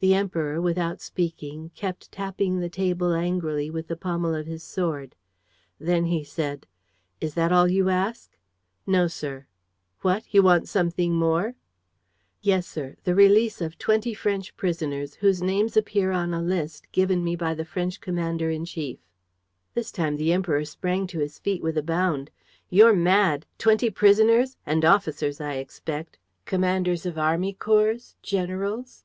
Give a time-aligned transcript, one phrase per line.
[0.00, 5.14] The Emperor, without speaking, kept tapping the table angrily with the pommel of his sword.
[5.78, 6.66] Then he said:
[7.22, 8.36] "Is that all you ask?"
[8.88, 9.46] "No, sir."
[10.00, 10.24] "What?
[10.34, 11.54] You want something more?"
[12.42, 17.22] "Yes, sir, the release of twenty French prisoners whose names appear on a list given
[17.24, 18.98] me by the French commander in chief."
[19.74, 22.30] This time the Emperor sprang to his feet with a bound:
[22.68, 23.46] "You're mad!
[23.58, 24.56] Twenty prisoners!
[24.66, 26.18] And officers, I expect?
[26.46, 28.16] Commanders of army corps?
[28.22, 29.04] Generals?"